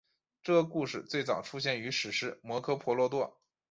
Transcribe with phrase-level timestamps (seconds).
[0.41, 3.37] 这个故事最早出现于史诗摩诃婆罗多。